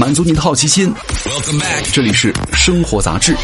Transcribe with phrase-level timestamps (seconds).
[0.00, 0.90] 满足你的好奇心。
[1.92, 3.36] 这里是生活杂志。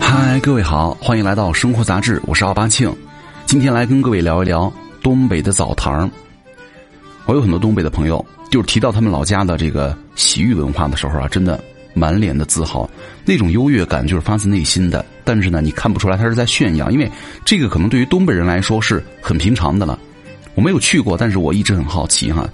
[0.00, 2.92] 嗨，各位好，欢迎来到生活杂志，我是奥巴庆。
[3.44, 6.10] 今天来跟各位聊一聊东北的澡堂。
[7.26, 11.62] 我有很多东北的朋友，就是提到他们老家的这个洗浴文化的时候啊，真的
[11.94, 12.90] 满脸的自豪，
[13.24, 15.06] 那种优越感就是发自内心的。
[15.22, 17.08] 但是呢，你看不出来他是在炫耀，因为
[17.44, 19.96] 这个可能对于东北人来说是很平常的了。
[20.56, 22.48] 我没有去过，但是我一直很好奇哈。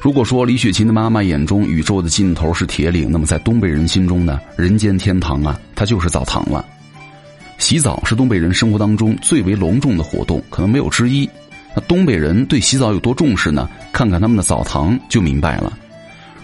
[0.00, 6.62] 如果说李雪琴的妈妈眼中宇宙的尽头是铁岭，那么在东北人心中呢，人间天堂啊，它就是澡堂了。
[7.56, 11.26] 洗澡是东北人生活当中最为隆重的活动，可能没有之一。
[11.74, 13.66] 那东北人对洗澡有多重视呢？
[13.92, 15.72] 看看他们的澡堂就明白了。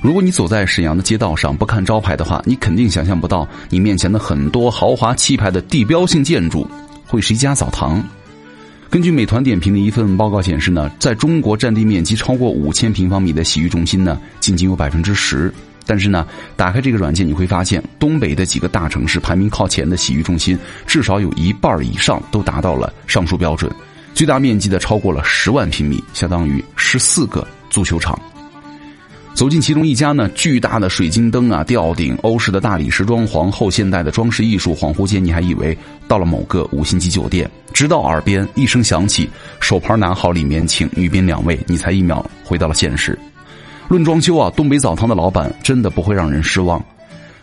[0.01, 6.67] 如果你走在沈阳的街道上，不看招牌的话，你肯定想象不到，你面前的很多豪华气派的地标性建筑，
[7.07, 8.03] 会是一家澡堂。
[8.91, 15.53] 根据美团点评的一份报告显示呢，在中国占地面积超过五千平方米的洗浴中心呢，仅仅有百分之十。
[15.87, 23.71] 但是呢，打开这个软件，你会发现，东北的几个大城市排名靠前的洗浴中心，至少有一半以上都达到了上述标准，
[24.13, 28.21] 最大面积的超过了十万平米，相当于十四个足球场。
[29.33, 37.51] 走进其中一家呢，巨大的水晶灯啊，吊顶，欧式的大理石装潢，后现代的装饰艺术，恍惚间你还以为到了某个五星级酒店。
[37.73, 43.19] 直到耳边一声响起，手牌拿好，里面请女宾两位，你才一秒回到了现实。
[43.89, 46.85] 论装修啊，东北澡堂的老板真的不会让人失望。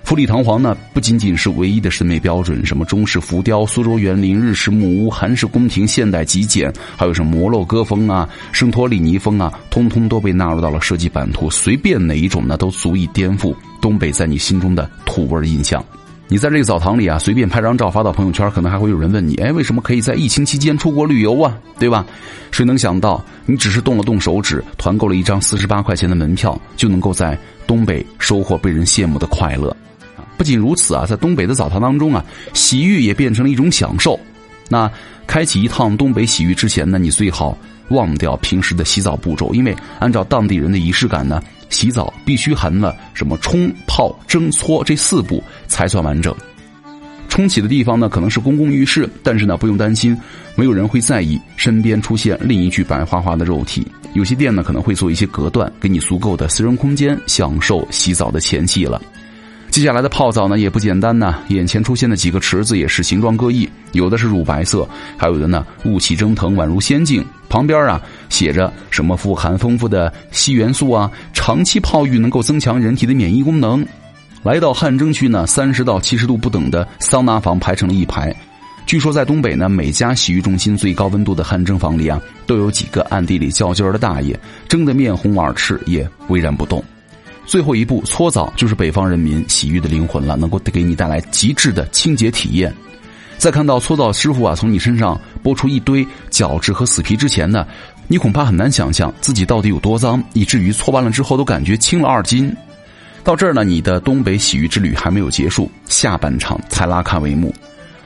[0.08, 11.50] 富丽堂皇呢，不仅仅是唯一的审美标准，什么中式浮雕、苏州园林、日式木屋、韩式宫廷、现代极简，还有什么摩洛哥风啊、圣托里尼风啊，通通都被纳入到了设计版图。
[11.50, 15.84] 随便哪一种呢，都足以颠覆东北在你心中的土味印象。
[16.30, 21.58] 你在这个澡堂里啊，随便拍张照发到朋友圈，可能还会有人问你：哎，为什么可以在疫情期间出国旅游啊？
[21.78, 22.06] 对吧？
[22.52, 29.76] 谁能想到，你只是动了动手指，团购了一张四十八块钱的门票，就能够在东北收获被人羡慕的快乐。
[30.38, 34.18] 不仅如此啊，在东北的澡堂当中啊，洗浴也变成了一种享受。
[34.70, 34.90] 那
[35.26, 37.58] 开启一趟东北洗浴之前呢，你最好
[37.90, 46.36] 忘掉平时的洗澡步骤，因为按照当地人的仪式感呢，洗澡必须含了什么冲、泡、蒸、搓这四步才算完整。
[47.30, 50.18] 冲洗的地方呢，可能是公共浴室，但是呢，不用担心，
[50.56, 53.86] 没有人会在意身边出现另一具白花花的肉体。
[54.14, 59.02] 有些店呢，可能会做一些隔断，给你足够的私人空间，享受洗澡的前戏了。
[59.78, 67.24] 接下来的泡澡呢也不简单呐，眼前出现的几个池子也是形状各异，有的是乳白色，还有的呢雾气蒸腾，宛如仙境。
[67.48, 73.86] 旁边啊写着什么富含丰富的硒元素啊，长期泡浴能够增强人体的免疫功能。
[74.42, 78.36] 来到汗蒸区呢，三十到七十度不等的桑拿房排成了一排。
[78.88, 86.84] 据说在东北呢，每家洗浴中心最高温度的汗蒸房里啊，都有几个暗地里较劲儿的大爷，蒸得面红耳赤，也巍然不动。
[87.48, 92.72] 最后一步搓澡就是北方人民洗浴的灵魂了，能够给你带来极致的清洁体验。
[93.38, 97.66] 在看到搓澡师傅啊从你身上拨出一堆角质和死皮之前呢，
[98.08, 102.54] 你恐怕很难想象自己到底有多脏，以至于搓完了之后都感觉轻了二斤。
[103.24, 107.54] 到这儿呢，你的东北洗浴之旅还没有结束，下半场才拉开帷幕。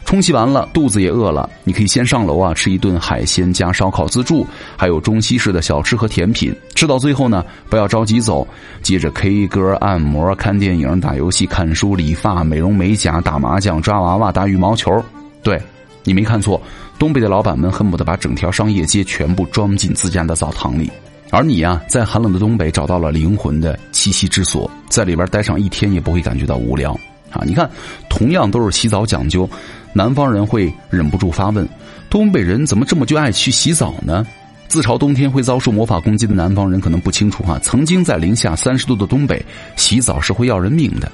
[0.03, 4.45] 冲洗完了，肚子也饿了，你可以先上楼啊，吃一顿海鲜加烧烤自助，
[4.75, 6.53] 还有中西式的小吃和甜品。
[6.75, 8.45] 吃到最后呢，不要着急走，
[8.81, 14.91] 接着 K 歌、按摩、看电影、打游戏、看书、理发、美容美甲、打麻将、抓娃娃、打羽毛球。
[15.41, 15.61] 对，
[16.03, 16.61] 你没看错，
[16.99, 20.91] 东北的老板们恨不得把整条商业街全部装进自家的澡堂里，
[21.29, 26.99] 而你呀，在寒冷的东北找到了灵魂的栖息之所，在里边待上一天也不会感觉到无聊
[27.31, 27.41] 啊！
[27.45, 27.69] 你看，
[28.09, 29.49] 同样都是洗澡讲究。
[29.93, 31.67] 南方人会忍不住发问：
[32.09, 34.25] 东北人怎么这么就爱去洗澡呢？
[34.67, 39.43] 自嘲冬天会遭受魔法攻击的南方人可能不清楚哈，曾经在零下三十度的东北，
[39.75, 41.11] 洗澡是会要人命的。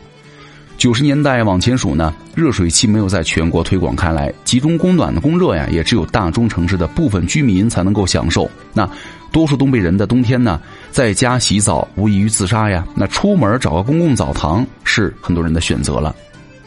[0.77, 8.47] 九十年代往前数呢，热水器没有在全国推广开来，集中供暖的供热呀，也只有大中城市的部分居民才能够享受。
[8.75, 8.87] 那
[9.31, 10.59] 多数东北人的冬天呢，
[10.91, 12.85] 在家洗澡无异于自杀呀。
[12.95, 16.15] 那出门找个公共澡堂是很多人的选择了。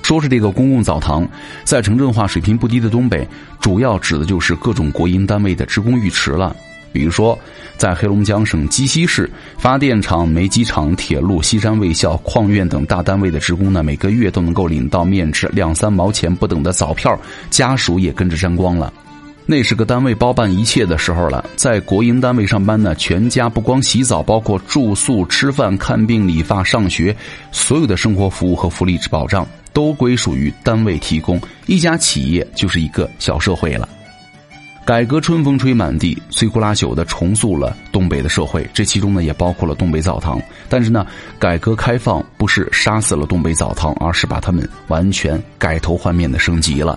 [0.03, 1.29] 说是这个公共澡堂，
[1.63, 3.27] 在城镇化水平不低的东北，
[3.61, 6.57] 主要指的就是各种国营单位的职工浴池了。
[6.93, 7.39] 比如说，
[7.77, 17.17] 在黑龙江省鸡西市，发电厂、煤机厂、铁路、西山卫校、矿院等大单位的职工呢，每个月都能够领到面值两三毛钱不等的澡票，
[17.49, 18.93] 家属也跟着沾光了。
[19.51, 21.45] 那是个单位包办一切的时候了。
[21.57, 27.15] 在国营单位上班呢，全家不光洗澡，包括住宿、吃饭、看病、理发、上学，
[27.51, 29.45] 所有的生活服务和福利保障。
[29.73, 33.89] 都归属于单位提供，一家企业就是一个小社会了。
[34.85, 40.41] 改革春风吹满地，摧枯拉朽的重塑了东北的社会，这其中呢也包括了东北澡堂。
[40.69, 41.05] 但是呢，
[41.41, 46.97] 改革开放不是杀死了东北澡堂，而是把他们完全改头换面的升级了。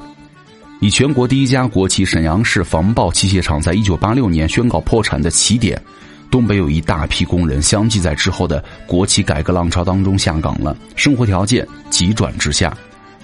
[0.83, 5.81] 以全国第一家国企沈阳市防爆器械厂在一九八六年宣告破产的起点，
[6.29, 12.77] 东北有一大批工人相继在之后的国企改革浪潮当中下岗了，生活条件急转直下。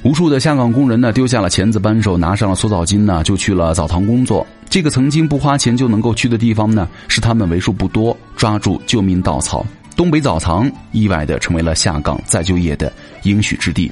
[0.03, 4.47] 无数的下岗工人呢，丢下了钳子扳手，拿上了搓澡巾呢，就去了澡堂工作。
[4.69, 9.65] 这个曾经不花钱就能够去的地方呢，是他们为数不多抓住救命稻草。
[9.97, 12.89] 东北澡堂意外的成为了下岗再就业的
[13.23, 13.91] 应许之地。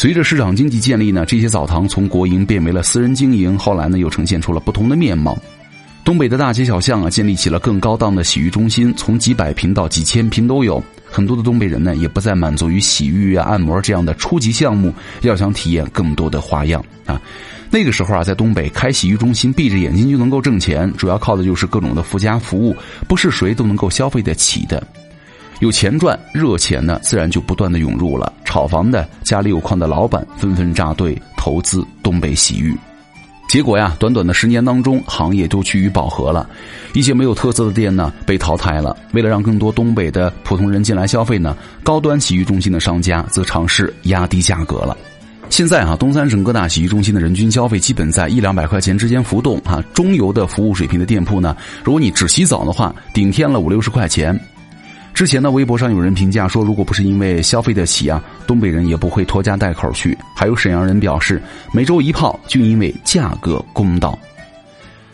[0.00, 5.38] 随着市场经济建立呢，这些澡堂从国营变为了私人经营，后来呢又呈现出了不同的面貌。
[6.02, 10.82] 东北的大街小巷啊，建立起了更高档的洗浴中心，从几百平到几千平都有。
[11.04, 17.20] 很多的东北人呢，也不再满足于洗浴啊、按摩这样的初级项目，要想体验更多的花样啊。
[17.70, 22.74] 那个时候啊，在东北开洗浴中心，闭着眼睛就能够挣钱，主要靠的就是各种的附加服务，
[23.06, 24.82] 不是谁都能够消费得起的。
[25.60, 28.32] 有钱赚，热钱呢，自然就不断的涌入了。
[28.46, 32.74] 炒房的、家里有矿的老板纷纷扎堆投资东北洗浴。
[33.46, 36.48] 结果呀，短短的十年当中，行业都趋于饱和了，
[36.94, 38.96] 一些没有特色的店呢被淘汰了。
[39.12, 44.96] 为了让更多东北的普通人进来消费呢，高端洗浴中心的商家则尝试压低价格了。
[45.50, 49.84] 现在啊，东三省各大洗浴中心的人均消费基本在一两百块钱之间浮动啊。
[49.92, 51.54] 中游的服务水平的店铺呢，
[51.84, 54.40] 如果你只洗澡的话，顶天了五六十块钱。
[55.12, 60.16] 之前呢，微博上有人评价说，如果不是因为消费得起啊，东北人也不会拖家带口去。
[60.34, 61.42] 还有沈阳人表示，
[61.74, 64.18] 每周一泡就因为价格公道。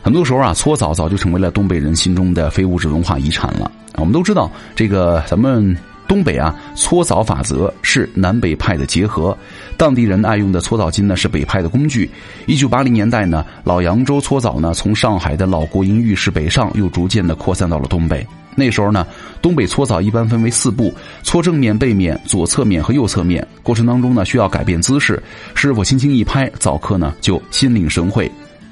[0.02, 3.68] 很多时候啊，搓澡早就成为了东北人心中的非物质文化遗产了。
[3.96, 5.76] 我们都知道，这个咱们
[6.06, 9.36] 东北啊，搓澡法则是南北派的结合。
[9.76, 12.08] 当地人爱用的搓澡巾呢，是北派的工具。
[12.46, 18.24] 一九八零年代呢，老扬州搓澡呢，从上海的老国营浴室北上，又逐渐的扩散到了东北。
[18.56, 19.06] 那时候呢，
[19.40, 20.92] 东北搓澡一般分为四步：
[21.22, 23.46] 搓正面、背面、左侧面和右侧面。
[23.62, 25.22] 过程当中呢，需要改变姿势，
[25.54, 28.28] 师傅轻轻一拍，澡客呢就心领神会。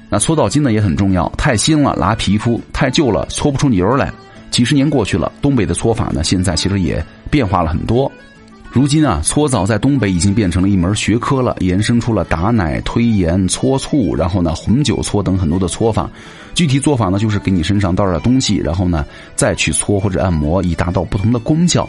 [0.09, 4.11] 那搓澡巾呢也很重要，太新了拉皮肤，太旧了搓不出泥儿来。
[4.49, 8.11] 几十年过去了，东北的搓法呢，现在其实也变化了很多。
[8.75, 16.09] 如今啊，搓澡在东北已经变成了一门学科了，延伸出了打奶、推盐、搓醋，然后呢红酒搓等很多的搓法。
[16.53, 21.87] 具体做法呢，就是给你身上倒点东西，然后呢再去搓或者按摩，以达到不同的功效。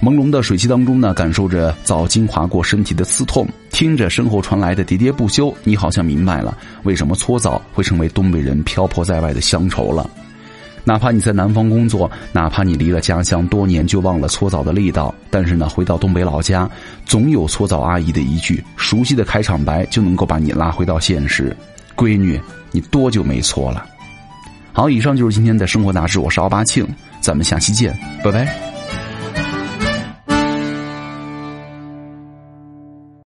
[0.00, 10.08] 朦胧的水汽当中呢，感受着澡精划过身体的刺痛，听着身后传来的喋喋不休，你好像明白了为什么搓澡会成为东北人漂泊在外的乡愁了。
[10.84, 16.68] 哪怕你在南方工作，哪怕你离了家乡多年就忘了搓澡的力道，但是呢，回到东北老家，
[17.04, 21.56] 总有搓澡阿姨的一句熟悉的开场白，就能够把你拉回到现实。
[21.94, 22.40] 闺女，
[22.70, 23.84] 你多久没搓了？
[24.72, 26.86] 好，以上就是今天的生活大事，我是奥巴庆，
[27.20, 28.69] 咱们下期见，拜拜。